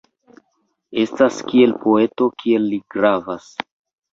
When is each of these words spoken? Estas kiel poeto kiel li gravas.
Estas 1.01 1.37
kiel 1.51 1.75
poeto 1.83 2.31
kiel 2.41 2.67
li 2.73 2.81
gravas. 2.97 3.53